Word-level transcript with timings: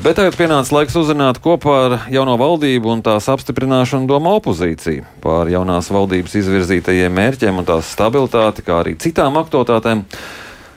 Bet 0.00 0.16
tagad 0.16 0.32
pienāca 0.32 0.72
laiks 0.72 0.94
uzrunāt 0.96 1.42
kopā 1.44 1.72
ar 1.76 1.94
jauno 2.08 2.38
valdību 2.40 2.88
un 2.88 3.02
tās 3.04 3.26
apstiprināšanu 3.28 4.08
domā 4.08 4.30
opozīcija 4.38 5.04
par 5.20 5.50
jaunās 5.52 5.90
valdības 5.92 6.38
izvirzītajiem 6.40 7.12
mērķiem 7.18 7.58
un 7.60 7.66
tās 7.68 7.90
stabilitāti, 7.92 8.64
kā 8.64 8.78
arī 8.80 8.94
citām 8.96 9.36
aktualitātēm. 9.36 10.06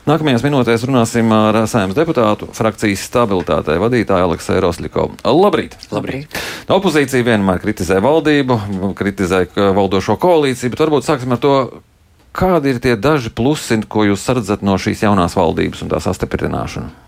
Nākamajās 0.10 0.44
minūtēs 0.44 0.84
runāsim 0.90 1.32
ar 1.32 1.62
saimnes 1.72 1.96
deputātu 1.96 2.50
frakcijas 2.52 3.06
stabilitātei 3.08 3.78
vadītāju 3.80 4.28
Aleksu 4.28 4.58
Roslikovu. 4.66 5.16
Labrīt! 5.24 5.78
Labrīt. 5.96 6.36
Opozīcija 6.68 7.24
vienmēr 7.24 7.64
kritizē 7.64 8.02
valdību, 8.04 8.60
kritizē 9.00 9.46
valdošo 9.56 10.18
koalīciju, 10.20 10.74
bet 10.76 10.84
varbūt 10.84 11.08
sāksim 11.08 11.32
ar 11.32 11.40
to, 11.40 11.54
kādi 12.36 12.76
ir 12.76 12.84
tie 12.84 12.98
daži 13.00 13.32
plusi, 13.32 13.80
ko 13.88 14.04
jūs 14.10 14.28
redzat 14.36 14.68
no 14.68 14.76
šīs 14.76 15.08
jaunās 15.08 15.40
valdības 15.40 15.88
un 15.88 15.96
tās 15.96 16.12
apstiprināšanas. 16.12 17.03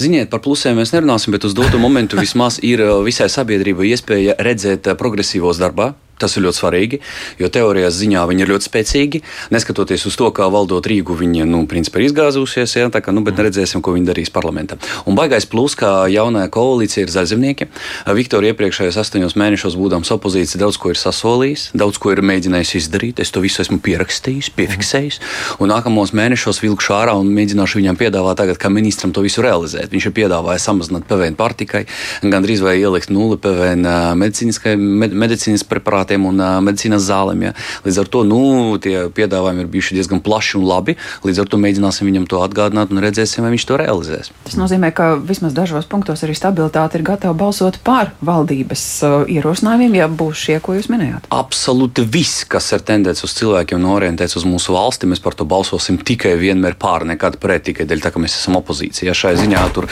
Ziniet, 0.00 0.30
par 0.32 0.42
plusiem 0.44 0.78
mēs 0.78 0.94
nerunāsim, 0.94 1.34
bet 1.34 1.44
uz 1.48 1.54
dotu 1.56 1.80
momentu 1.82 2.18
vismaz 2.20 2.58
ir 2.64 2.82
uh, 2.84 3.00
visai 3.06 3.28
sabiedrībai 3.32 3.90
iespēja 3.92 4.38
redzēt 4.42 4.90
uh, 4.90 4.98
progresīvos 4.98 5.60
darbā. 5.62 5.92
Tas 6.22 6.36
ir 6.38 6.44
ļoti 6.46 6.60
svarīgi, 6.60 7.00
jo 7.42 7.50
teorijās 7.50 7.96
ziņā 7.98 8.22
viņi 8.30 8.44
ir 8.44 8.52
ļoti 8.52 8.68
spēcīgi. 8.68 9.22
Neskatoties 9.54 10.06
uz 10.06 10.18
to, 10.18 10.28
kā 10.34 10.46
valdot 10.52 10.86
Rīgu, 10.86 11.16
viņi 11.18 11.46
nu, 11.50 11.64
principā 11.70 11.98
ir 11.98 12.06
izgāzusies, 12.10 12.76
ja, 12.78 12.86
kā, 12.92 13.14
nu, 13.14 13.24
bet 13.26 13.40
redzēsim, 13.42 13.82
ko 13.82 13.96
viņi 13.96 14.06
darīs 14.12 14.30
parlamentā. 14.30 14.78
Un 15.10 15.18
baigais 15.18 15.48
plus, 15.50 15.74
kā 15.78 16.06
jaunā 16.12 16.44
koalīcija 16.52 17.06
ir 17.06 17.14
zaļzemnieki. 17.14 17.68
Viktorija 18.14 18.54
iepriekšējos 18.54 19.00
astoņos 19.02 19.34
mēnešos 19.40 19.76
būdams 19.80 20.12
opozīcija 20.14 20.60
daudz 20.62 20.78
ko 20.78 20.92
ir 20.92 21.00
sasolījis, 21.00 21.70
daudz 21.78 21.98
ko 22.02 22.12
ir 22.14 22.22
mēģinājis 22.22 22.76
izdarīt. 22.82 23.22
Es 23.22 23.32
to 23.34 23.42
visu 23.42 23.64
esmu 23.64 23.80
pierakstījis, 23.82 24.52
piefiksējis. 24.54 25.18
Un 25.58 25.72
nākamos 25.72 26.14
mēnešos 26.14 26.62
vilkšu 26.62 26.94
ārā 27.00 27.16
un 27.18 27.32
mēģināšu 27.34 27.80
viņam 27.80 27.98
piedāvāt 27.98 28.38
tagad, 28.38 28.60
kā 28.62 28.70
ministram 28.70 29.10
to 29.10 29.24
visu 29.24 29.42
realizēt. 29.42 29.90
Viņš 29.90 30.10
ir 30.10 30.16
piedāvājis 30.20 30.68
samazināt 30.68 31.08
PVN 31.10 31.38
pārtikai, 31.38 31.84
gandrīz 32.22 32.62
vai 32.62 32.76
ielikt 32.78 33.10
nulli 33.10 33.40
PVN 33.42 33.88
medicīnas 34.20 35.64
preparātiem 35.68 36.11
aparātiem 36.12 36.26
un 36.28 36.42
medicīnas 36.64 37.06
zālēm. 37.06 37.42
Ja. 37.48 37.52
Līdz 37.84 38.00
ar 38.02 38.08
to 38.12 38.22
nu, 38.24 38.78
tie 38.82 39.08
piedāvājumi 39.12 39.64
ir 39.64 39.70
bijuši 39.72 39.96
diezgan 39.96 40.20
plaši 40.22 40.58
un 40.58 40.66
labi. 40.66 40.96
Līdz 41.24 41.42
ar 41.42 41.48
to 41.48 41.58
mēģināsim 41.58 42.08
viņam 42.08 42.26
to 42.28 42.42
atgādināt 42.42 42.92
un 42.92 43.02
redzēsim, 43.02 43.44
vai 43.44 43.52
viņš 43.54 43.66
to 43.66 43.78
realizēs. 43.80 44.32
Tas 44.44 44.58
nozīmē, 44.58 44.92
ka 44.92 45.16
vismaz 45.16 45.54
dažos 45.56 45.88
punktos 45.88 46.22
arī 46.24 46.36
stabilitāte 46.36 46.98
ir 46.98 47.06
gatava 47.06 47.34
balsot 47.34 47.80
par 47.84 48.12
valdības 48.20 48.84
ierosinājumiem, 49.32 49.98
ja 50.00 50.08
būs 50.08 50.46
šie, 50.46 50.58
ko 50.62 50.76
jūs 50.76 50.90
minējāt. 50.92 51.28
Absolūti 51.32 52.04
viss, 52.06 52.44
kas 52.48 52.72
ir 52.74 52.84
tendēts 52.86 53.24
uz 53.26 53.36
cilvēkiem 53.38 53.80
un 53.80 53.92
orientēts 53.96 54.36
uz 54.38 54.46
mūsu 54.48 54.74
valsti, 54.76 55.10
mēs 55.10 55.22
par 55.22 55.36
to 55.38 55.46
balsosim 55.48 56.00
tikai 56.02 56.34
vienmēr 56.40 56.76
pār, 56.80 57.06
nekad 57.08 57.38
pret, 57.42 57.64
tikai 57.70 57.86
dēļ 57.88 58.04
tā, 58.04 58.12
ka 58.12 58.22
mēs 58.22 58.36
esam 58.40 58.58
opozīcija. 58.60 59.14
Šai 59.16 59.36
ziņā 59.40 59.62
tur 59.74 59.88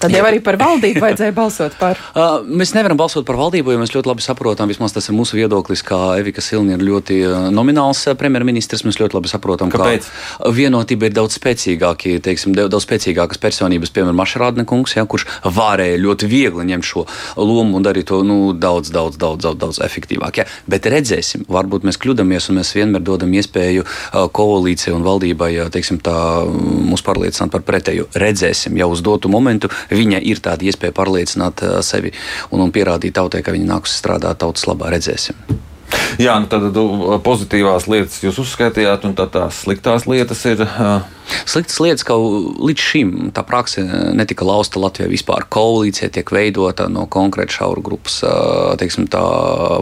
Tad 0.00 0.14
jau 0.16 0.24
arī 0.24 0.40
par 0.44 0.56
valdību 0.60 1.02
vajadzēja 1.04 1.36
balsot 1.36 1.78
par. 1.80 1.98
Uh, 2.20 2.42
mēs 2.44 2.72
nevaram 2.74 2.98
balsot 2.98 3.24
par 3.24 3.36
valdību, 3.38 3.72
jo 3.72 3.80
mēs 3.80 3.92
ļoti 3.94 4.08
labi 4.10 4.24
saprotam, 4.24 4.68
vismaz 4.68 4.92
tas 4.92 5.06
ir 5.08 5.14
mūsu 5.16 5.36
viedoklis, 5.38 5.80
ka 5.86 6.18
Evika 6.18 6.42
Silni 6.42 6.74
ir 6.74 6.82
ļoti 6.84 7.20
nomināls 7.54 8.02
premjerministrs. 8.18 8.82
Mēs 8.84 8.98
ļoti 9.00 9.16
labi 9.16 9.30
saprotam, 9.30 9.70
Kāpēc? 9.72 10.08
ka 10.08 10.50
vienotība 10.56 11.08
ir 11.08 11.14
daudz 11.16 11.38
spēcīgāka, 11.38 12.16
teiksim, 12.26 12.56
daudz 12.56 12.82
spēcīgākas 12.84 13.40
personības, 13.40 13.92
piemēram, 13.94 14.18
Mašarādne 14.20 14.66
kungs, 14.68 14.96
ja, 14.98 15.06
kurš 15.08 15.28
varēja 15.46 16.00
ļoti 16.02 16.28
viegli 16.30 16.66
ņemt 16.72 16.88
šo 16.90 17.06
lomu 17.38 17.78
un 17.78 17.86
darīt 17.86 18.10
to 18.10 18.20
nu, 18.26 18.50
daudz, 18.52 18.90
daudz, 18.92 19.16
daudz, 19.20 19.40
daudz, 19.46 19.60
daudz 19.62 19.80
efektīvāk. 19.86 20.42
Ja. 20.42 20.48
Bet 20.70 20.88
redzēsim, 20.90 21.46
varbūt 21.48 21.86
mēs 21.88 22.00
kļūdāmies 22.02 22.50
un 22.50 22.60
mēs 22.60 22.74
vienmēr 22.76 23.04
dodam 23.06 23.32
iespēju 23.38 23.86
koalīcijai 24.36 24.96
un 24.98 25.06
valdībai, 25.06 25.52
teiksim, 25.72 26.02
tā, 26.04 26.16
mūs 26.90 27.06
pārliecināt 27.06 27.54
par 27.54 27.64
pretēju. 27.66 28.10
Redzēsim 28.18 28.76
jau 28.80 28.90
uz 28.92 29.04
dotu 29.06 29.30
momentu 29.32 29.70
viņa 29.90 30.22
ir 30.30 30.42
tāda 30.42 30.66
iespēja 30.68 30.96
pārliecināt 30.96 31.64
uh, 31.66 31.78
sevi 31.86 32.12
un, 32.50 32.62
un 32.62 32.74
pierādīt 32.74 33.16
tautai, 33.18 33.44
ka 33.46 33.54
viņa 33.54 33.70
nāks 33.74 33.96
strādāt 34.00 34.42
tautas 34.42 34.66
labā. 34.70 34.92
Redzēsim. 34.94 35.38
Jā, 36.20 36.36
nu 36.42 36.46
tad 36.50 36.76
pozitīvās 37.24 37.88
lietas 37.90 38.20
jūs 38.22 38.38
uzskaitījāt, 38.42 39.06
un 39.08 39.16
tās 39.18 39.64
sliktās 39.64 40.06
lietas 40.10 40.44
ir. 40.50 40.66
Uh 40.66 41.19
Sliktas 41.48 41.80
lietas, 41.82 42.04
ka 42.06 42.16
līdz 42.16 42.84
šim 42.90 43.12
tā 43.34 43.44
praksa 43.46 43.84
netika 44.16 44.46
lausta 44.46 44.80
Latvijā 44.82 45.08
vispār. 45.10 45.46
Koalīcija 45.50 46.10
tiek 46.14 46.30
veidota 46.34 46.88
no 46.92 47.06
konkrēta 47.10 47.60
šaura 47.60 47.84
grupas 47.84 48.20
teiksim, 48.80 49.08
tā, 49.10 49.22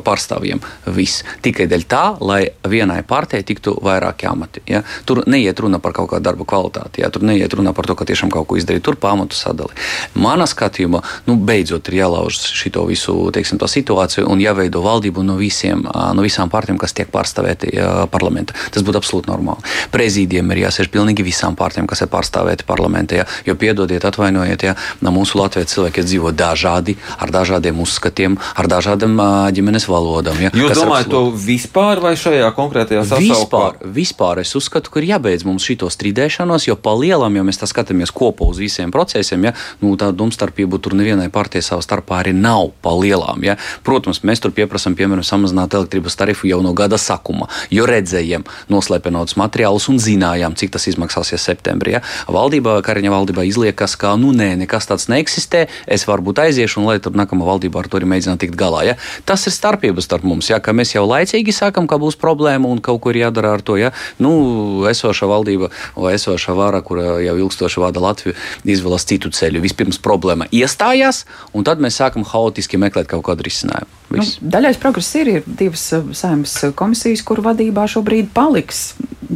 pārstāvjiem. 0.07 0.63
Viss. 0.95 1.25
Tikai 1.45 1.69
dēļ 1.71 1.87
tā, 1.91 2.05
lai 2.25 2.41
vienai 2.69 3.01
partijai 3.07 3.47
tiktu 3.47 3.77
vairāki 3.85 4.29
amati. 4.31 4.63
Ja? 4.71 4.83
Tur 5.09 5.23
neiet 5.31 5.61
runa 5.61 5.81
par 5.83 5.95
kaut 5.97 6.11
kādu 6.13 6.27
darbu 6.29 6.47
kvalitāti, 6.49 7.03
ja? 7.03 7.11
tur 7.15 7.25
neiet 7.27 7.55
runa 7.55 7.75
par 7.77 7.89
to, 7.89 7.97
ka 7.99 8.07
tiešām 8.09 8.33
kaut 8.35 8.49
ko 8.51 8.59
izdarīt. 8.61 8.85
Tur 8.87 8.99
pamatu 9.01 9.37
sadali. 9.39 9.75
Manā 10.19 10.49
skatījumā, 10.49 11.03
nu, 11.29 11.39
beidzot 11.49 11.91
ir 11.91 12.01
jālauž 12.03 12.41
šo 12.59 12.87
visu 12.89 13.17
teiksim, 13.35 13.59
situāciju 13.59 14.29
un 14.31 14.41
jāveido 14.43 14.83
valdību 14.85 15.25
no, 15.27 15.39
visiem, 15.41 15.85
no 15.85 16.25
visām 16.25 16.51
partijām, 16.53 16.79
kas 16.81 16.95
tiek 16.97 17.11
pārstāvēti 17.13 17.75
parlamentā. 18.13 18.57
Tas 18.75 18.85
būtu 18.87 19.01
absolūti 19.01 19.31
normāli. 19.31 19.65
Prezidijiem 19.95 20.55
ir 20.55 20.65
jāsēž 20.67 20.91
pilnīgi 20.95 21.27
visi 21.27 21.38
visām 21.39 21.55
partijām, 21.59 21.87
kas 21.87 22.03
ir 22.03 22.11
pārstāvēti 22.11 22.67
parlamentā. 22.67 23.25
Jo 23.47 23.55
piedodiet, 23.59 24.05
atvainojiet, 24.05 24.65
ja 24.67 24.75
mūsu 25.01 25.39
Latvijas 25.39 25.71
cilvēki 25.73 26.05
dzīvo 26.05 26.33
dažādi, 26.35 26.97
ar 27.19 27.31
dažādiem 27.31 27.79
uzskatiem, 27.81 28.37
ar 28.59 28.69
dažādām 28.71 29.15
ģimenes 29.55 29.87
valodām. 29.89 30.39
Ja? 30.43 30.51
Jūs 30.55 30.75
domājat 30.77 31.11
to 31.13 31.23
vispār 31.33 32.03
vai 32.03 32.15
šajā 32.19 32.51
konkrētajā 32.57 33.05
sasaukumā? 33.07 33.39
Vispār, 33.39 33.79
vispār 33.99 34.43
es 34.43 34.55
uzskatu, 34.59 34.91
ka 34.91 35.01
ir 35.01 35.09
jābeidz 35.13 35.47
mums 35.47 35.67
šito 35.67 35.89
strīdēšanos, 35.93 36.69
jo 36.69 36.77
pa 36.77 36.95
lielam, 36.99 37.39
ja 37.39 37.47
mēs 37.47 37.63
skatāmies 37.69 38.13
kopā 38.15 38.49
uz 38.49 38.61
visiem 38.61 38.93
procesiem, 38.95 39.49
ja, 39.49 39.55
nu, 39.83 39.95
tā 40.01 40.11
domstarpība 40.17 40.81
tur 40.83 40.97
nevienai 40.99 41.29
partijai 41.33 41.65
savā 41.67 41.85
starpā 41.85 42.23
arī 42.23 42.35
nav 42.37 42.73
pa 42.83 42.95
lielām. 42.97 43.45
Ja. 43.47 43.59
Protams, 43.87 44.23
mēs 44.27 44.43
tur 44.43 44.55
pieprasām, 44.57 44.97
piemēram, 44.99 45.27
samazināt 45.27 45.77
elektrības 45.77 46.19
tarifu 46.19 46.51
jau 46.51 46.61
no 46.65 46.75
gada 46.77 46.99
sākuma, 47.01 47.51
jo 47.75 47.87
redzējām 47.89 48.47
noslēpenotus 48.73 49.39
materiālus 49.41 49.89
un 49.93 50.01
zinājām, 50.03 50.57
cik 50.59 50.75
tas 50.75 50.89
izmaksās 50.91 51.28
sāksies 51.29 51.45
septembrī. 51.49 51.99
Ja? 51.99 52.03
Valdībā, 52.29 52.79
Kariņa 52.85 53.13
valdībā 53.13 53.45
izliekas, 53.49 53.97
ka 54.01 54.17
nu, 54.17 54.33
nē, 54.33 54.57
nekas 54.63 54.89
tāds 54.89 55.09
neeksistē. 55.09 55.67
Es 55.87 56.07
varbūt 56.09 56.41
aiziešu, 56.47 56.81
un 56.81 56.89
lai 56.89 56.99
tur 57.03 57.13
nākamā 57.13 57.47
valdība 57.47 57.83
ar 57.83 57.89
to 57.89 57.99
arī 57.99 58.09
mēģinātu 58.09 58.47
tikt 58.47 58.57
galā. 58.59 58.85
Ja? 58.87 58.97
Tas 59.29 59.47
ir 59.47 59.55
starpības 59.55 60.09
starp 60.09 60.25
mums, 60.25 60.49
ja? 60.51 60.61
ka 60.61 60.73
mēs 60.73 60.95
jau 60.95 61.05
laicīgi 61.07 61.55
sākam, 61.55 61.89
ka 61.89 61.99
būs 62.01 62.19
problēma 62.21 62.69
un 62.69 62.81
kaut 62.81 63.03
ko 63.05 63.13
ir 63.13 63.23
jādara 63.25 63.55
ar 63.57 63.65
to. 63.65 63.77
Ja? 63.81 63.93
Nu, 64.19 64.85
esoša 64.89 65.29
valdība 65.29 65.71
vai 65.97 66.15
esoša 66.17 66.57
vara, 66.57 66.83
kura 66.83 67.19
jau 67.25 67.37
ilgstoši 67.45 67.85
vada 67.85 68.03
Latviju, 68.03 68.37
izvēlas 68.65 69.07
citu 69.09 69.33
ceļu. 69.35 69.63
Vispirms 69.65 70.01
problēma 70.03 70.49
iestājās, 70.55 71.25
un 71.53 71.67
tad 71.67 71.83
mēs 71.83 72.01
sākam 72.01 72.27
haotiski 72.29 72.81
meklēt 72.81 73.11
kaut 73.11 73.27
kādu 73.29 73.49
risinājumu. 73.49 73.99
Nu, 74.09 74.25
daļais 74.41 74.81
progress 74.81 75.15
ir, 75.21 75.29
ir 75.39 75.47
divas 75.47 75.85
uh, 75.93 76.13
saimnes 76.17 76.57
komisijas, 76.79 77.25
kuru 77.29 77.45
vadībā 77.51 77.85
šobrīd 77.91 78.33
paliks 78.37 78.93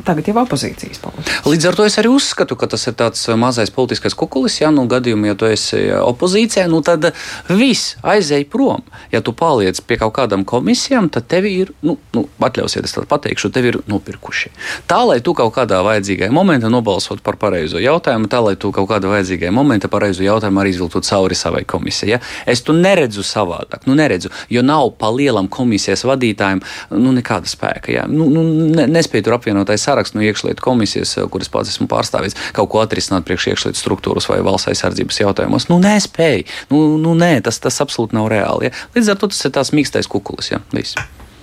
tagad 0.07 0.29
jau 0.29 0.37
opozīcijas 0.43 1.01
politikas. 1.03 1.43
Līdz 1.45 1.69
ar 1.69 1.77
to 1.77 1.85
es 1.87 1.99
arī 2.01 2.11
uzskatu, 2.13 2.57
ka 2.57 2.69
tas 2.73 2.87
ir 2.89 2.97
tāds 2.99 3.27
uh, 3.29 3.37
mazais 3.39 3.73
politiskais 3.75 4.17
kukulis. 4.17 4.59
Ja 4.63 4.71
nu 4.73 4.87
gadījumā, 4.91 5.33
ja 5.33 5.37
tu 5.39 5.49
esi 5.49 5.79
uh, 5.91 6.01
opozīcijā, 6.09 6.65
nu 6.73 6.81
tad 6.87 7.11
viss 7.51 7.97
aizēj 8.01 8.47
prom. 8.53 8.85
Ja 9.13 9.21
tu 9.25 9.35
paliec 9.37 9.81
pie 9.85 9.99
kaut 10.01 10.15
kādām 10.17 10.47
komisijām, 10.49 11.11
tad 11.13 11.29
tevi 11.31 11.55
ir, 11.65 11.75
nu, 11.85 11.99
nu 12.17 12.25
atļausiet, 12.43 12.89
es 12.89 12.97
pateikšu, 13.09 13.53
tevi 13.53 13.73
ir 13.75 13.81
nopirkuši. 13.91 14.53
Tā, 14.91 15.03
lai 15.09 15.21
tu 15.25 15.37
kaut 15.37 15.53
kādā 15.57 15.83
vajadzīgajā 15.85 16.33
momentā 16.33 16.73
nobalsot 16.73 17.21
par 17.25 17.37
pareizo 17.41 17.83
jautājumu, 17.83 18.31
tā, 18.33 18.41
lai 18.45 18.57
tu 18.57 18.73
kaut 18.75 18.89
kādā 18.91 19.13
vajadzīgajā 19.13 19.53
momentā 19.55 19.91
pareizo 19.93 20.25
jautājumu 20.25 20.63
arī 20.63 20.73
izvilktu 20.75 21.05
cauri 21.05 21.39
savai 21.39 21.65
komisijai. 21.69 22.15
Ja? 22.17 22.23
Es 22.49 22.65
tu 22.65 22.75
neredzu 22.77 23.25
savādāk, 23.27 23.85
nu 23.91 23.97
neredzu. 23.99 24.33
Jo 24.53 24.62
jo 24.63 24.67
nav 24.67 24.93
pa 24.99 25.11
lielam 25.13 25.49
komisijas 25.53 26.05
vadītājiem 26.09 26.63
nu, 26.97 27.13
nekāda 27.17 27.51
spēka. 27.51 27.93
Jā. 27.93 28.07
Nu, 28.11 28.29
nu, 28.33 28.45
ne, 28.73 28.87
nespēju 28.91 29.27
tur 29.27 29.37
apvienotais 29.37 29.85
saraksts 29.85 30.17
no 30.17 30.25
iekšlietu 30.25 30.63
komisijas, 30.65 31.17
kuras 31.33 31.51
pats 31.53 31.75
esmu 31.75 31.89
pārstāvis, 31.91 32.39
kaut 32.57 32.71
ko 32.73 32.83
atrisināt 32.85 33.27
priekš 33.29 33.51
iekšlietu 33.53 33.81
struktūras 33.81 34.29
vai 34.31 34.41
valsts 34.45 34.71
aizsardzības 34.73 35.23
jautājumos. 35.25 35.69
Nu, 35.73 35.81
nespēju. 35.83 36.49
Nu, 36.73 36.85
nu, 37.03 37.17
nē, 37.19 37.35
tas, 37.45 37.61
tas 37.63 37.83
absolūti 37.85 38.19
nav 38.19 38.31
reāli. 38.33 38.71
Jā. 38.71 38.89
Līdz 38.97 39.13
ar 39.13 39.21
to 39.21 39.33
tas 39.35 39.45
ir 39.49 39.55
tās 39.59 39.75
mīkstais 39.75 40.11
kukulis. 40.11 40.53
Jā, 40.55 40.63
viss. 40.75 40.99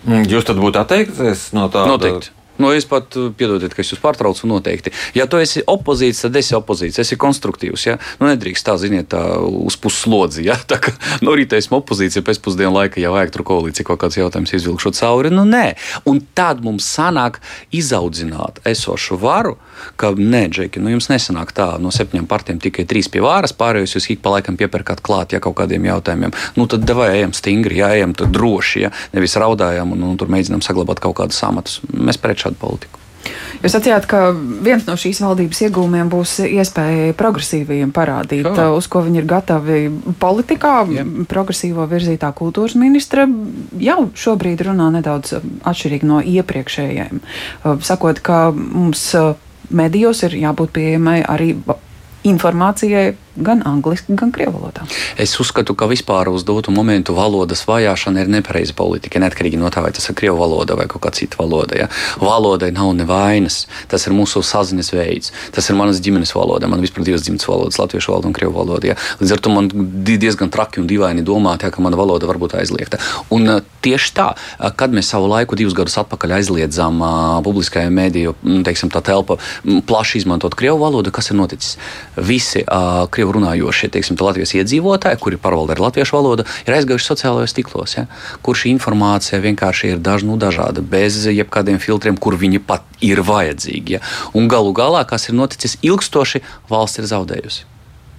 Mm, 0.08 0.28
jūs 0.32 0.48
tad 0.48 0.60
būtu 0.62 0.80
atteikties 0.80 1.50
no 1.58 1.68
tā? 1.74 1.84
Noteikti. 1.90 2.39
Nu, 2.60 2.74
es 2.76 2.86
pat 2.86 3.16
eh, 3.16 3.30
piedodiet, 3.40 3.72
ka 3.72 3.84
es 3.84 3.94
jūs 3.94 4.02
pārtraucu 4.04 4.48
noteikti. 4.52 4.92
Ja 5.16 5.30
tu 5.32 5.40
esi 5.40 5.64
opozīcija, 5.64 6.28
tad 6.28 6.40
esi 6.42 6.56
opozīcija. 6.58 7.06
Esi 7.06 7.18
konstruktīvs. 7.20 7.86
Ja? 7.88 7.96
Nu, 8.20 8.28
nedrīkst 8.28 8.68
tā, 8.68 8.76
ziniet, 8.82 9.08
tā 9.14 9.22
uz 9.40 9.78
puslodzi. 9.80 10.44
Ja? 10.50 10.58
Tā 10.70 10.78
kā 10.84 10.92
no 11.24 11.34
rīta 11.40 11.58
esmu 11.60 11.80
opozīcija, 11.80 12.26
pēcpusdienā 12.28 12.74
laika 12.76 13.00
jau 13.02 13.14
vajag 13.16 13.32
tur 13.34 13.46
koalīcija 13.48 13.88
kaut 13.88 14.02
kāds 14.04 14.20
jautājums 14.20 14.54
izvilkšot 14.60 15.00
cauri. 15.00 15.32
Nu, 15.32 15.48
nē. 15.48 15.72
Un 16.10 16.20
tad 16.36 16.60
mums 16.66 16.88
sanāk 16.92 17.40
izaudzināt 17.76 18.60
esošu 18.68 19.18
varu, 19.24 19.56
ka 19.96 20.12
nē, 20.18 20.44
Džeki, 20.52 20.82
nu 20.84 20.92
jums 20.92 21.08
nesanāk 21.12 21.54
tā 21.56 21.70
no 21.80 21.94
septiņām 21.96 22.28
partijām 22.28 22.60
tikai 22.60 22.84
trīs 22.90 23.08
pie 23.12 23.24
vāras, 23.24 23.56
pārējos 23.56 23.96
jūs 23.96 24.10
ik 24.12 24.24
pa 24.24 24.34
laikam 24.36 24.58
piepērkat 24.60 25.00
klāt 25.06 25.36
ja 25.36 25.40
kaut 25.44 25.56
kādiem 25.62 25.88
jautājumiem. 25.88 26.36
Nu, 26.60 26.68
tad 26.68 26.84
devai 26.88 27.12
ejam 27.16 27.32
stingri, 27.38 27.80
jā, 27.80 27.94
ejam 27.96 28.16
droši, 28.20 28.84
ja? 28.84 28.92
nevis 29.16 29.38
raudājam 29.40 29.96
un, 29.96 30.04
un 30.12 30.20
tur 30.20 30.32
mēģinām 30.34 30.64
saglabāt 30.66 31.00
kaut 31.04 31.16
kādus 31.22 31.40
amatus. 31.48 31.80
Mēs 31.94 32.20
pret 32.20 32.42
šādu 32.44 32.49
politiku. 32.58 33.00
Jūs 33.60 33.74
sacījāt, 33.76 34.06
ka 34.08 34.20
viens 34.64 34.86
no 34.88 34.96
šīs 35.00 35.20
valdības 35.24 35.60
iegūmiem 35.68 36.08
būs 36.12 36.38
iespēja 36.46 37.16
progresīvajiem 37.20 37.92
parādīt, 37.96 38.48
Jā. 38.48 38.70
uz 38.72 38.88
ko 38.88 39.02
viņi 39.04 39.20
ir 39.20 39.28
gatavi 39.28 39.80
politikā. 40.22 40.76
Jā. 40.96 41.04
Progresīvo 41.30 41.84
virzītā 41.92 42.32
kultūras 42.38 42.78
ministra 42.80 43.28
jau 43.84 44.00
šobrīd 44.16 44.64
runā 44.70 44.88
nedaudz 44.96 45.36
atšķirīgi 45.68 46.08
no 46.08 46.22
iepriekšējiem, 46.24 47.22
sakot, 47.84 48.24
ka 48.24 48.40
mums 48.56 49.04
medijos 49.70 50.24
ir 50.26 50.40
jābūt 50.40 50.74
pieejamai 50.80 51.20
arī 51.28 51.52
informācijai 52.28 53.12
gan 53.46 53.64
angliski, 53.68 54.16
gan 54.20 54.32
krievu 54.36 54.60
valodā. 54.60 54.86
Es 55.20 55.36
uzskatu, 55.42 55.76
ka 55.78 55.88
vispār 55.90 56.30
uz 56.32 56.46
dotu 56.48 56.74
momentu 56.76 57.16
valodas 57.18 57.64
vajāšana 57.68 58.24
ir 58.24 58.32
nepareiza 58.32 58.76
politika, 58.78 59.22
neatkarīgi 59.22 59.60
no 59.60 59.72
tā, 59.74 59.84
vai 59.86 59.92
tas 59.96 60.10
ir 60.10 60.18
krievu 60.20 60.40
valoda 60.40 60.78
vai 60.80 60.88
kaut 60.92 61.04
kā 61.06 61.14
cita 61.16 61.40
valoda. 61.40 61.78
Ja. 61.80 61.88
Valodai 62.22 62.72
nav 62.76 62.92
nevainas, 62.98 63.62
tas 63.92 64.06
ir 64.08 64.16
mūsu 64.16 64.44
saziņas 64.46 64.94
veids, 64.96 65.34
tas 65.56 65.70
ir 65.70 65.80
manas 65.80 66.02
ģimenes 66.04 66.34
valoda, 66.36 66.70
man 66.72 66.84
vispār 66.84 67.08
divas 67.08 67.26
dzimtas 67.26 67.48
valodas, 67.50 67.80
latviešu 67.82 68.14
valoda 68.14 68.32
un 68.32 68.38
krievu 68.38 68.56
valoda. 68.58 68.92
Ja. 68.92 68.98
Līdz 69.22 69.36
ar 69.36 69.44
to 69.44 69.54
man 69.54 69.72
diezgan 70.08 70.52
traki 70.54 70.84
un 70.84 70.90
dīvaini 70.90 71.26
domāt, 71.26 71.64
ja, 71.64 71.72
ka 71.74 71.84
mana 71.84 72.00
valoda 72.00 72.30
var 72.30 72.40
būt 72.42 72.58
aizliegta. 72.60 73.00
Un 73.36 73.48
uh, 73.48 73.62
tieši 73.86 74.14
tā, 74.18 74.30
uh, 74.36 74.70
kad 74.76 74.94
mēs 74.96 75.12
savu 75.14 75.30
laiku 75.32 75.58
divus 75.60 75.76
gadus 75.78 75.98
atpakaļ 76.02 76.38
aizliedzām 76.40 77.02
uh, 77.02 77.12
publiskajā 77.46 77.92
mēdīju, 77.94 78.36
teiksim, 78.68 78.92
tā 78.94 79.02
telpa 79.06 79.40
plaši 79.88 80.24
izmantot 80.24 80.56
krievu 80.60 80.82
valodu, 80.82 81.14
kas 81.16 81.32
ir 81.32 81.40
noticis? 81.40 81.78
Visi 82.16 82.64
uh, 82.66 83.06
krievu 83.12 83.29
krievu 83.30 83.38
runājošie 83.38 83.90
teiksim, 83.94 84.18
Latvijas 84.20 84.54
iedzīvotāji, 84.56 85.20
kuri 85.20 85.38
pārvalda 85.38 85.76
ar 85.76 85.80
latviešu 85.80 86.16
valodu, 86.18 86.46
ir 86.66 86.74
aizgājuši 86.74 87.10
sociālajos 87.10 87.56
tīklos, 87.56 87.96
ja, 87.98 88.08
kur 88.42 88.56
šī 88.56 88.74
informācija 88.74 89.40
vienkārši 89.40 89.94
ir 89.94 90.00
daž, 90.00 90.24
nu, 90.26 90.38
dažāda, 90.38 90.82
bez 90.82 91.26
jebkādiem 91.28 91.80
filtriem, 91.80 92.18
kur 92.18 92.36
viņi 92.36 92.60
pat 92.60 92.84
ir 93.02 93.22
vajadzīgi. 93.22 93.98
Ja. 93.98 94.02
Un 94.34 94.48
galu 94.48 94.74
galā, 94.74 95.06
kas 95.06 95.30
ir 95.30 95.36
noticis 95.36 95.78
ilgstoši, 95.82 96.42
valsts 96.70 97.00
ir 97.00 97.10
zaudējusi. 97.10 97.66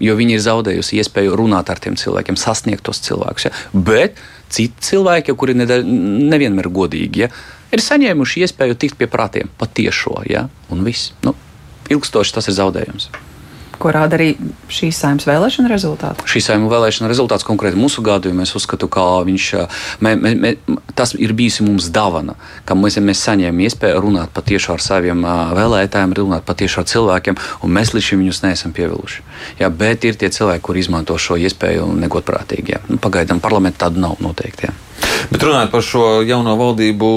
Jo 0.00 0.14
viņi 0.16 0.38
ir 0.38 0.40
zaudējusi 0.40 0.96
iespēju 1.02 1.36
runāt 1.36 1.68
ar 1.68 1.80
tiem 1.80 1.96
cilvēkiem, 2.00 2.38
sasniegt 2.40 2.86
tos 2.86 3.02
cilvēkus. 3.04 3.50
Ja. 3.50 3.52
Bet 3.74 4.16
citi 4.48 4.80
cilvēki, 4.80 5.36
kuri 5.36 5.58
nevienmēr 5.58 6.70
ir 6.70 6.72
godīgi, 6.72 7.26
ja, 7.26 7.28
ir 7.70 7.84
saņēmuši 7.84 8.46
iespēju 8.46 8.80
tikt 8.80 8.96
pie 8.96 9.10
prātiem 9.10 9.52
patiešo. 9.60 10.22
Ja, 10.30 10.48
un 10.72 10.86
viss. 10.86 11.12
Nu, 11.26 11.36
ilgstoši 11.92 12.38
tas 12.38 12.48
ir 12.48 12.56
zaudējums 12.56 13.10
ko 13.80 13.92
rāda 13.94 14.18
arī 14.18 14.34
šīs 14.72 14.98
saimnes 15.02 15.26
vēlēšana 15.28 15.70
rezultāti? 15.72 16.26
Šīs 16.30 16.50
saimnes 16.50 16.72
vēlēšana 16.72 17.10
rezultāts 17.10 17.46
konkrēti 17.48 17.80
mūsu 17.80 18.04
gadījumā, 18.06 18.44
es 18.46 18.54
uzskatu, 18.58 18.88
ka 18.92 19.04
viņš, 19.26 19.46
mē, 20.04 20.14
mē, 20.20 20.34
mē, 20.44 20.52
tas 20.98 21.14
ir 21.18 21.34
bijusi 21.36 21.66
mums 21.66 21.90
dāvana, 21.94 22.36
ka 22.68 22.76
mēs, 22.78 23.00
mēs 23.04 23.24
saņēmām 23.28 23.64
iespēju 23.66 24.04
runāt 24.04 24.34
patiešām 24.36 24.76
ar 24.76 24.84
saviem 24.84 25.26
vēlētājiem, 25.58 26.14
runāt 26.20 26.46
patiešām 26.48 26.84
ar 26.84 26.90
cilvēkiem, 26.92 27.40
un 27.64 27.74
mēs 27.78 27.94
līdz 27.96 28.08
šim 28.10 28.24
viņus 28.24 28.42
neesam 28.46 28.76
pieviluši. 28.76 29.26
Jā, 29.60 29.72
bet 29.72 30.04
ir 30.08 30.20
tie 30.20 30.30
cilvēki, 30.32 30.64
kur 30.66 30.78
izmanto 30.80 31.16
šo 31.18 31.38
iespēju 31.40 31.88
negodprātīgi. 32.04 32.76
Jā. 32.76 32.84
Nu, 32.88 33.00
pagaidām 33.02 33.42
parlamentā 33.42 33.86
tādu 33.86 34.02
nav 34.02 34.18
noteikti. 34.20 34.68
Jā. 34.68 34.74
Bet 35.30 35.44
runājot 35.44 35.72
par 35.72 35.84
šo 35.84 36.04
jauno 36.26 36.56
valdību, 36.58 37.10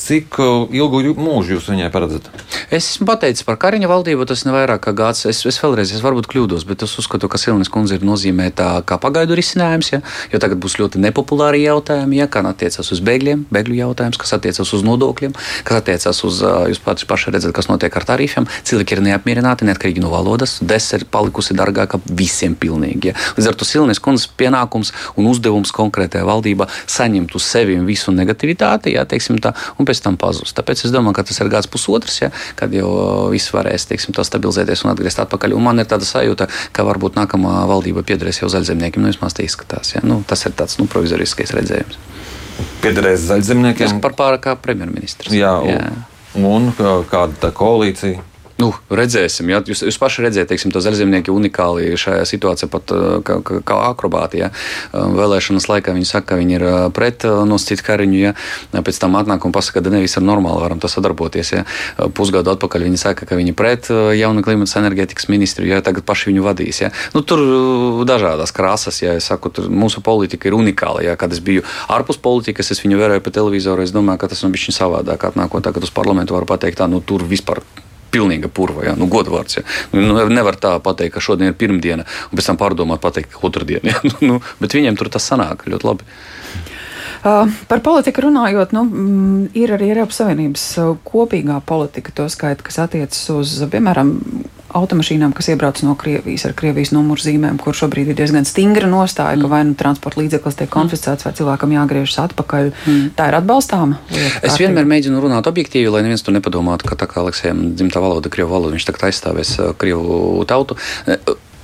Cik 0.00 0.38
uh, 0.40 0.66
ilgu 0.72 1.12
mūžu 1.14 1.56
jūs 1.56 1.68
viņai 1.70 1.90
paredzat? 1.92 2.28
Es 2.72 2.86
esmu 2.94 3.04
pateicis 3.10 3.44
par 3.44 3.58
Kariņa 3.60 3.88
valdību, 3.90 4.24
tas 4.26 4.42
ir 4.46 4.54
vairāk 4.54 4.80
kā 4.86 4.94
gads. 4.96 5.26
Es, 5.28 5.42
es 5.46 5.58
vēlreiz, 5.60 5.92
es 5.92 6.00
varbūt 6.02 6.26
kļūdos, 6.32 6.64
bet 6.66 6.82
es 6.86 6.94
uzskatu, 6.98 7.28
ka 7.28 7.38
Silnes 7.38 7.68
kundze 7.72 7.98
ir 7.98 8.06
nozīmēta 8.06 8.80
kā 8.88 8.96
pagaidu 9.02 9.36
risinājums, 9.38 9.92
ja? 9.92 10.00
jo 10.32 10.40
tagad 10.42 10.58
būs 10.62 10.78
ļoti 10.80 11.02
nepopulāri 11.02 11.62
jautājumi, 11.66 12.22
ja? 12.22 12.28
kā 12.32 12.40
attiecas 12.48 12.88
uz 12.94 13.02
bēgļiem, 13.04 13.44
bēgļu 13.52 13.76
jautājums, 13.76 14.18
kas 14.20 14.32
attiecas 14.38 14.72
uz 14.72 14.84
nodokļiem, 14.88 15.36
kas 15.68 15.82
attiecas 15.82 16.22
uz, 16.26 16.40
uh, 16.40 16.64
jūs 16.72 16.80
pats 16.82 17.06
paši 17.12 17.36
redzat, 17.36 17.54
kas 17.54 17.68
notiek 17.68 18.00
ar 18.00 18.08
tarifiem. 18.08 18.48
Cilvēki 18.64 18.96
ir 18.96 19.04
neapmierināti, 19.10 19.68
neatkarīgi 19.68 20.02
no 20.02 20.10
valodas. 20.14 20.56
Desa 20.64 20.98
ir 20.98 21.06
palikusi 21.12 21.54
dārgāka 21.58 22.00
visiem 22.08 22.56
pilnīgi. 22.58 23.12
Ja? 23.12 23.18
Līdz 23.36 23.52
ar 23.52 23.60
to 23.60 23.68
Silnes 23.68 24.02
kundzes 24.02 24.32
pienākums 24.40 24.94
un 25.20 25.28
uzdevums 25.30 25.74
konkrētajā 25.76 26.24
valdībā 26.26 26.70
saņemt 26.90 27.36
uz 27.36 27.46
sevi 27.46 27.78
visu 27.86 28.16
negativitāti, 28.16 28.96
ja? 28.96 29.06
teiksim 29.08 29.38
tā, 29.42 29.54
un 29.76 29.91
pēc 29.92 30.02
tam 30.04 30.16
pazust. 30.20 30.56
Tāpēc 30.56 30.86
es 30.86 30.94
domāju, 30.94 31.18
ka 31.20 31.26
tas 31.28 31.40
ir 31.42 31.50
gads 31.52 31.68
pusotrs, 31.70 32.18
ja, 32.24 32.30
kad 32.58 32.72
jau 32.74 32.90
viss 33.32 33.52
varēs 33.52 33.86
teiksim, 33.90 34.16
stabilizēties 34.16 34.86
un 34.86 34.94
atgriezties 34.94 35.26
atpakaļ. 35.26 35.56
Un 35.58 35.66
man 35.68 35.82
ir 35.82 35.88
tāda 35.90 36.08
sajūta, 36.08 36.48
ka 36.72 36.86
varbūt 36.88 37.18
nākamā 37.20 37.62
valdība 37.70 38.04
piederēs 38.06 38.42
jau 38.42 38.50
zaļzemniekiem. 38.52 39.04
Nu, 39.04 39.12
vismaz 39.12 39.36
tā 39.36 39.44
izskatās. 39.46 39.94
Ja. 39.96 40.04
Nu, 40.06 40.22
tas 40.28 40.46
ir 40.48 40.56
tāds 40.56 40.78
nu, 40.80 40.88
provizoriskais 40.90 41.54
redzējums. 41.56 42.00
Piederēs 42.82 43.28
zaļzemniekiem? 43.28 44.00
Par 44.04 44.16
pāri 44.18 44.40
kā 44.42 44.56
premjerministrs. 44.60 45.32
Jā, 45.34 45.54
jā. 45.66 45.80
Un, 46.38 46.70
un 46.72 47.04
kāda 47.10 47.52
koalīcija? 47.54 48.31
Nu, 48.62 48.68
redzēsim, 48.94 49.48
ja 49.50 49.58
jūs, 49.66 49.80
jūs 49.88 49.98
paši 49.98 50.22
redzat, 50.22 50.46
teiksim, 50.52 50.70
to 50.74 50.78
zaļzemnieki 50.84 51.32
unikāli 51.34 51.96
šajā 51.98 52.22
situācijā, 52.28 52.68
pat 52.70 52.92
uh, 52.94 53.16
kā, 53.26 53.40
kā, 53.42 53.78
akrobāti. 53.88 54.38
Ja. 54.38 54.50
Um, 54.94 55.16
vēlēšanas 55.18 55.66
laikā 55.70 55.94
viņi 55.96 56.06
saka, 56.06 56.32
ka 56.32 56.38
viņi 56.38 56.56
ir 56.60 56.64
uh, 56.68 56.76
pret 56.94 57.26
uh, 57.26 57.42
nosacīt 57.48 57.82
kariņu, 57.82 58.20
ja. 58.20 58.34
pēc 58.76 59.00
tam 59.02 59.18
atnāk 59.18 59.48
un 59.48 59.54
pasaka, 59.56 59.82
ka 59.82 59.94
nevis 59.94 60.14
ar 60.20 60.26
normāli 60.28 60.62
varam 60.62 60.82
sadarboties. 60.82 61.52
Ja. 61.56 61.64
Pusgadu 62.14 62.52
atpakaļ 62.54 62.86
viņi 62.86 63.02
saka, 63.02 63.26
ka 63.26 63.38
viņi 63.40 63.56
pret 63.58 63.90
jaunu 63.90 64.44
klimata 64.46 64.78
enerģētikas 64.82 65.26
ministru, 65.32 65.66
ja 65.66 65.82
tagad 65.82 66.06
paši 66.06 66.30
viņu 66.30 66.46
vadīs. 66.46 66.82
Ja. 66.84 66.92
Nu, 67.16 67.24
tur 67.26 67.42
dažādas 68.06 68.54
krāsas, 68.54 69.02
ja 69.02 69.16
es 69.18 69.30
saku, 69.32 69.50
tur 69.50 69.70
mūsu 69.72 70.04
politika 70.06 70.50
ir 70.50 70.58
unikāla. 70.58 71.02
Ja. 71.08 71.18
Kad 71.18 71.34
es 71.34 71.42
biju 71.42 71.66
ārpus 71.90 72.20
politikas, 72.22 72.70
es 72.74 72.82
viņu 72.84 73.00
vērēju 73.00 73.26
pa 73.26 73.34
televizoru, 73.34 73.82
es 73.82 73.94
domāju, 73.94 74.22
ka 74.22 74.30
tas 74.30 74.44
ir 74.44 74.54
bijis 74.54 74.78
savādāk. 74.78 75.32
Atnākot 75.32 75.64
tagad 75.66 75.88
uz 75.88 75.94
parlamentu, 75.94 76.36
varu 76.36 76.50
pateikt, 76.54 76.78
tā, 76.82 76.90
nu, 76.90 77.02
tur 77.02 77.26
vispār 77.26 77.64
pilnīga 78.12 78.50
purva, 78.52 78.86
ja? 78.90 78.96
nu, 78.98 79.08
godvārds. 79.12 79.58
Ja? 79.58 79.64
Nu, 79.96 80.20
nevar 80.32 80.58
tā 80.60 80.76
pateikt, 80.84 81.16
ka 81.16 81.24
šodien 81.24 81.52
ir 81.52 81.58
pirmdiena, 81.58 82.06
un 82.30 82.38
pēc 82.38 82.52
tam 82.52 82.60
pārdomāt, 82.60 83.02
pateikt, 83.04 83.32
ka 83.34 83.46
otrdiena. 83.48 83.94
Ja? 83.94 84.00
Nu, 84.22 84.38
bet 84.62 84.76
viņiem 84.76 84.96
tur 84.98 85.10
tas 85.10 85.24
sanāk 85.26 85.64
ļoti 85.66 85.88
labi. 85.88 86.06
Uh, 87.22 87.50
par 87.70 87.82
politiku 87.84 88.24
runājot, 88.24 88.72
nu, 88.74 88.82
mm, 88.82 89.42
ir 89.58 89.72
arī 89.76 89.92
Eiropas 89.92 90.18
Savienības 90.22 90.64
uh, 90.82 90.92
kopīgā 91.06 91.60
politika, 91.66 92.14
to 92.14 92.26
skaita, 92.30 92.64
kas 92.66 92.80
attiecas 92.82 93.20
uz, 93.34 93.52
piemēram, 93.70 94.16
automašīnām, 94.78 95.34
kas 95.36 95.50
iebrauc 95.52 95.82
no 95.86 95.94
Krievijas 95.98 96.46
ar 96.48 96.56
Krievijas 96.58 96.92
numurzīmēm, 96.94 97.58
kur 97.62 97.76
šobrīd 97.76 98.12
ir 98.12 98.18
diezgan 98.18 98.48
stingra 98.48 98.88
nostāja, 98.90 99.36
mm. 99.36 99.44
ka 99.44 99.52
vai 99.52 99.62
nu 99.68 99.76
transporta 99.78 100.22
līdzeklis 100.22 100.58
tiek 100.58 100.72
konfiscēts, 100.72 101.26
vai 101.26 101.34
cilvēkam 101.38 101.76
jāgriežas 101.76 102.18
atpakaļ. 102.26 102.72
Mm. 102.86 103.06
Tā 103.18 103.28
ir 103.30 103.38
atbalstāma. 103.38 104.00
Lieta, 104.12 104.42
es 104.48 104.58
vienmēr 104.62 104.88
mēģinu 104.88 105.22
runāt 105.22 105.48
objektīvi, 105.50 105.92
lai 105.92 106.04
neviens 106.06 106.24
to 106.24 106.34
nepadomātu, 106.34 106.88
ka 106.88 106.98
tā 106.98 107.10
kā 107.10 107.22
Aleksējam 107.22 107.72
dzimtā 107.76 108.02
valoda, 108.02 108.32
Krievu 108.32 108.54
valoda, 108.54 108.74
viņš 108.76 108.90
tagad 108.90 109.08
aizstāvēs 109.10 109.56
uh, 109.60 109.72
Krievu 109.78 110.44
tautu. 110.50 110.78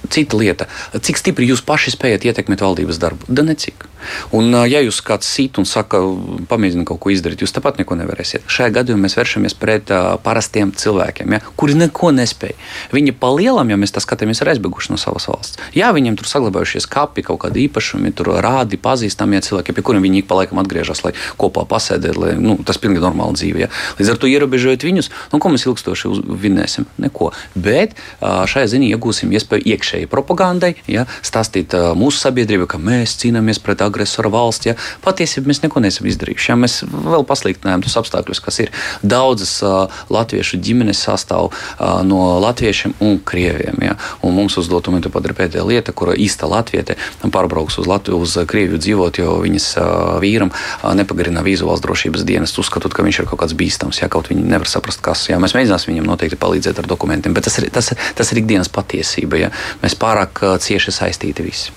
Cita 0.08 0.40
lieta, 0.40 0.68
cik 0.94 1.20
stipri 1.20 1.48
jūs 1.50 1.64
paši 1.66 1.94
spējat 1.94 2.28
ietekmēt 2.30 2.64
valdības 2.64 3.00
darbu? 3.02 3.28
Da 3.28 3.44
necik. 3.46 3.88
Un, 4.36 4.52
ja 4.68 4.80
jūs 4.82 5.00
kāds 5.04 5.28
sīt 5.28 5.58
un 5.60 5.66
saka, 5.68 6.00
pamēģina 6.48 6.86
kaut 6.88 7.00
ko 7.02 7.12
izdarīt, 7.12 7.42
jūs 7.42 7.52
tāpat 7.54 7.80
neko 7.80 7.96
nevarēsiet. 7.98 8.46
Šajā 8.50 8.70
gadījumā 8.78 9.06
mēs 9.06 9.16
vēršamies 9.18 9.56
pret 9.58 9.90
uh, 9.94 10.14
parastiem 10.22 10.70
cilvēkiem, 10.78 11.34
ja, 11.34 11.40
kuri 11.58 11.76
neko 11.78 12.12
nespēj. 12.14 12.54
Viņi 12.94 13.14
palielam, 13.18 13.70
ja 13.72 13.78
mēs 13.80 13.94
tā 13.94 14.02
skatāmies, 14.04 14.40
ir 14.42 14.52
aizbēguši 14.54 14.94
no 14.94 15.00
savas 15.00 15.28
valsts. 15.30 15.58
Jā, 15.76 15.90
viņiem 15.96 16.18
tur 16.18 16.30
saglabājušies 16.30 16.88
kapi, 16.90 17.24
kaut 17.26 17.42
kādi 17.44 17.66
īpašumi, 17.66 18.14
tur 18.16 18.30
rādi, 18.44 18.78
pazīstamie 18.80 19.42
cilvēki, 19.44 19.74
pie 19.76 19.86
kuriem 19.86 20.06
viņi 20.06 20.22
ik 20.22 20.30
pa 20.30 20.38
laikam 20.40 20.62
atgriežas, 20.62 21.02
lai 21.06 21.14
kopā 21.40 21.66
pasēdētu, 21.68 22.22
lai 22.22 22.32
nu, 22.38 22.58
tas 22.66 22.78
pilnīgi 22.80 23.02
normāli 23.02 23.38
dzīve. 23.40 23.64
Ja. 23.66 23.70
Līdz 23.98 24.14
ar 24.14 24.22
to 24.22 24.30
ierobežojot 24.30 24.86
viņus, 24.86 25.10
nu, 25.34 25.42
ko 25.42 25.52
mēs 25.52 25.66
ilgstoši 25.66 26.12
vinnēsim? 26.46 26.86
Neko. 27.02 27.32
Bet 27.58 27.96
uh, 27.96 28.46
šajā 28.48 28.70
ziņā 28.76 28.92
iegūsim 28.94 29.34
iespēju 29.34 29.66
iekšēji 29.74 29.97
iekšēji 29.98 30.10
propagandai, 30.10 30.74
ja, 30.86 31.06
stāstīt 31.22 31.74
uh, 31.74 31.94
mūsu 31.98 32.22
sabiedrībai, 32.22 32.68
ka 32.70 32.78
mēs 32.78 33.16
cīnāmies 33.20 33.60
pret 33.62 33.82
agresoru 33.82 34.30
valsts. 34.30 34.66
Ja. 34.66 34.74
Patiesībā 35.02 35.48
mēs 35.50 35.62
neko 35.62 35.80
neesam 35.80 36.06
izdarījuši. 36.06 36.50
Ja. 36.50 36.56
Mēs 36.56 36.82
vēl 36.86 37.24
pasliktinājām 37.26 37.82
tos 37.82 37.96
apstākļus, 37.98 38.40
kas 38.44 38.60
ir. 38.62 38.72
Daudzas 39.02 39.58
uh, 39.62 39.90
latviešu 40.10 40.60
ģimenes 40.62 41.02
sastāv 41.02 41.50
uh, 41.50 42.02
no 42.04 42.38
latviešiem 42.42 42.94
un 43.00 43.18
krieviem. 43.24 43.78
Ja. 43.82 43.96
Un 44.22 44.36
mums 44.36 44.58
uz 44.58 44.68
dotu 44.68 44.92
momentu 44.92 45.10
padara 45.10 45.36
pēdējā 45.36 45.66
lieta, 45.66 45.92
kura 45.92 46.16
īsta 46.16 46.48
latviete 46.48 46.98
pārbrauks 47.28 47.78
uz, 47.80 47.88
Latviju, 47.88 48.20
uz 48.24 48.36
Krieviju 48.48 48.78
dzīvot, 48.80 49.20
jo 49.20 49.38
viņas 49.42 49.68
uh, 49.80 49.86
vīram 50.22 50.52
uh, 50.52 50.92
nepagarina 50.96 51.42
vīzu 51.44 51.68
valsts 51.68 51.84
drošības 51.86 52.24
dienas, 52.28 52.54
uzskatot, 52.60 52.94
ka 52.94 53.04
viņš 53.06 53.22
ir 53.22 53.30
kaut 53.30 53.42
kāds 53.42 53.56
bīstams. 53.58 54.02
Ja 54.02 54.10
kaut 54.12 54.30
viņi 54.30 54.46
nevar 54.48 54.68
saprast, 54.70 55.02
kas. 55.04 55.26
Ja. 55.30 55.40
Mēs 55.42 55.56
mēģināsim 55.56 55.92
viņam 55.92 56.08
noteikti 56.08 56.38
palīdzēt 56.40 56.82
ar 56.82 56.88
dokumentiem, 56.90 57.36
bet 57.36 57.48
tas 57.48 57.58
ir, 57.60 57.68
tas, 57.74 57.92
tas 58.18 58.32
ir 58.32 58.42
ikdienas 58.42 58.70
patiesība. 58.72 59.40
Ja. 59.40 59.50
Mēs 59.82 59.87
pārāk 59.96 60.42
uh, 60.44 60.56
cieši 60.60 60.94
saistīti 60.94 61.46
visi. 61.46 61.72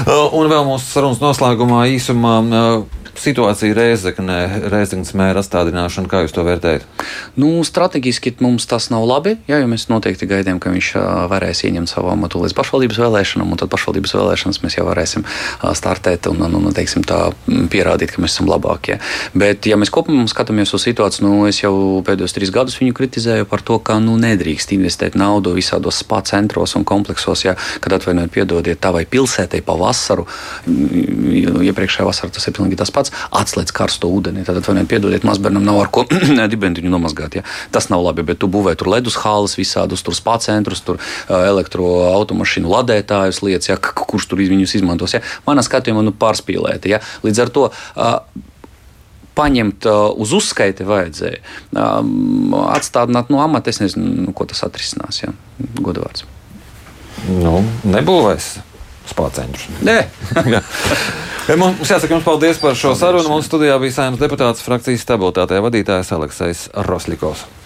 Uh, 0.00 0.32
un 0.34 0.48
vēl 0.50 0.64
mūsu 0.66 0.86
sarunas 0.88 1.20
noslēgumā 1.22 1.84
īsumā 1.92 2.34
uh, 2.40 2.99
situācija 3.20 3.74
Reizekne, 3.76 4.38
Reizeknas 4.72 5.12
mēra 5.18 5.42
atstādināšana, 5.44 6.08
kā 6.10 6.22
jūs 6.24 6.34
to 6.34 6.44
vērtējat? 6.46 6.86
Nu, 7.40 7.52
strateģiski 7.66 8.36
mums 8.40 8.66
tas 8.70 8.88
nav 8.92 9.04
labi, 9.08 9.36
jā, 9.50 9.60
jo 9.60 9.68
mēs 9.70 9.88
noteikti 9.90 10.28
gaidām, 10.30 10.60
ka 10.62 10.72
viņš 10.72 10.92
varēs 11.30 11.64
ieņemt 11.68 11.90
savu 11.90 12.10
amatu 12.12 12.42
līdz 12.42 12.56
pašvaldības 12.56 13.00
vēlēšanām, 13.02 13.52
un 13.52 13.60
tad 13.60 13.72
pašvaldības 13.72 14.14
vēlēšanas 14.16 14.60
mēs 14.64 14.78
jau 14.78 14.86
varēsim 14.88 15.26
startēt 15.76 16.30
un, 16.30 16.40
un, 16.48 16.56
un 16.60 16.76
teiksim, 16.76 17.04
tā, 17.06 17.20
pierādīt, 17.72 18.14
ka 18.14 18.24
mēs 18.24 18.36
esam 18.36 18.50
labākie. 18.50 18.98
Bet, 19.36 19.68
ja 19.68 19.78
mēs 19.80 19.92
kopumā 19.94 20.26
skatāmies 20.30 20.74
uz 20.76 20.84
situāciju, 20.86 21.26
nu, 21.26 21.44
es 21.50 21.62
jau 21.62 21.74
pēdējos 22.06 22.36
trīs 22.36 22.54
gadus 22.54 22.78
viņu 22.80 22.96
kritizēju 22.96 23.48
par 23.50 23.64
to, 23.66 23.78
ka 23.84 23.98
nu, 24.02 24.16
nedrīkst 24.20 24.74
investēt 24.76 25.18
naudu 25.20 25.54
visādos 25.56 26.00
spa 26.02 26.22
centros 26.26 26.76
un 26.78 26.86
kompleksos, 26.88 27.44
ja, 27.46 27.56
kad 27.84 27.98
atvainojiet, 27.98 28.32
piedodiet, 28.34 28.80
tā 28.80 28.92
vai 28.94 29.04
pilsētai 29.08 29.62
pa 29.66 29.76
vasaru. 29.80 30.26
Iepriekšējā 30.66 32.06
vasarā 32.06 32.34
tas 32.34 32.48
ir 32.48 32.56
pilnīgi 32.56 32.78
tas 32.80 32.92
pats. 32.94 33.09
Atslēdz 33.36 33.74
karsto 33.76 34.10
ūdeni. 34.10 34.44
Tad, 34.46 34.60
atvainojiet, 34.60 34.90
piedodiet, 34.90 35.26
mazbērnam 35.28 35.64
nav 35.66 35.80
ar 35.82 35.90
ko 35.94 36.06
dibentiņu 36.54 36.92
nomazgāt. 36.92 37.40
Ja. 37.40 37.44
Tas 37.74 37.90
nav 37.92 38.04
labi, 38.06 38.24
bet 38.26 38.40
tu 38.42 38.50
būvē 38.50 38.76
tur 38.78 38.92
ledus 38.92 39.18
hālas 39.22 39.56
visādus, 39.58 40.04
tur 40.06 40.16
spa 40.16 40.38
centrus, 40.42 40.82
tur 40.86 41.00
elektroautomašīnu 41.28 42.70
ladētājus 42.70 43.42
lietas, 43.46 43.70
ja, 43.72 43.78
kurš 43.80 44.30
tur 44.30 44.42
viņus 44.42 44.78
izmantos. 44.80 45.16
Ja. 45.16 45.24
Manā 45.48 45.64
skatījumā 45.66 46.04
nu, 46.06 46.14
pārspīlēti. 46.16 46.94
Ja. 46.94 47.02
Līdz 47.26 47.44
ar 47.44 47.54
to 47.54 47.68
paņemt 49.40 49.86
uh, 49.88 50.10
uz 50.20 50.34
uzskaiti 50.36 50.84
vajadzēja. 50.84 51.40
Atstādināt 52.74 53.30
no 53.32 53.40
amata, 53.44 53.72
es 53.72 53.80
nezinu, 53.80 54.26
nu, 54.26 54.34
ko 54.36 54.44
tas 54.50 54.64
atrisinās. 54.66 55.22
Ja? 55.22 55.32
Godvārds. 55.80 56.26
Nu, 57.30 57.60
nebūvēs 57.88 58.56
spāceņus. 59.08 59.68
Nē. 59.86 59.96
mums 61.60 61.88
jāsaka 61.88 62.12
jums 62.14 62.26
paldies 62.26 62.60
par 62.62 62.76
šo 62.78 62.92
paldies, 62.94 63.00
sarunu. 63.00 63.32
Mums 63.32 63.48
studijā 63.50 63.78
bija 63.82 63.96
saimnes 63.96 64.20
deputāts 64.22 64.66
frakcijas 64.66 65.06
stabilitātē 65.06 65.62
vadītājs 65.64 66.12
Aleksējs 66.18 66.68
Rosļikovs. 66.86 67.59